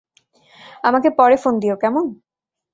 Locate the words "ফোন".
1.43-1.53